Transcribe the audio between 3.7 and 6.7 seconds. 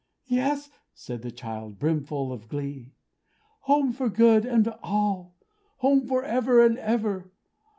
for good and all. Home, for ever